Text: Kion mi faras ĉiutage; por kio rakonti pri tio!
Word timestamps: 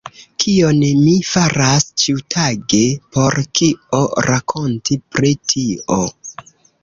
Kion 0.43 0.77
mi 1.01 1.11
faras 1.31 1.83
ĉiutage; 2.03 2.79
por 3.17 3.37
kio 3.59 4.01
rakonti 4.29 4.99
pri 5.17 5.33
tio! 5.53 6.01